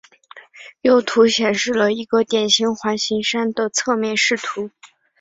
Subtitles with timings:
[0.81, 4.71] 右图显示了一个典型环形山的侧面视图。